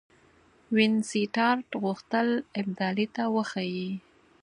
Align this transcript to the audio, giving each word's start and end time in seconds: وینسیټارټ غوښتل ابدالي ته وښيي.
وینسیټارټ 0.75 1.67
غوښتل 1.83 2.27
ابدالي 2.59 3.07
ته 3.15 3.23
وښيي. 3.35 3.89